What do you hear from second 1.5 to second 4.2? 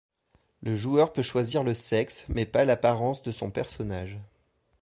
le sexe mais pas l'apparence de son personnage.